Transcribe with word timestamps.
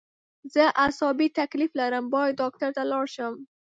زه 0.53 0.63
عصابي 0.85 1.27
تکلیف 1.39 1.71
لرم 1.79 2.05
باید 2.13 2.37
ډاکټر 2.41 2.69
ته 2.77 2.83
لاړ 2.91 3.05
شم 3.15 3.33